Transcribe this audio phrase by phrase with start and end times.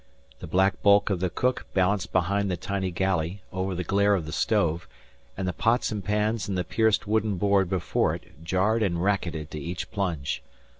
[0.39, 4.25] The black bulk of the cook balanced behind the tiny galley over the glare of
[4.25, 4.87] the stove,
[5.37, 9.51] and the pots and pans in the pierced wooden board before it jarred and racketed
[9.51, 10.41] to each plunge.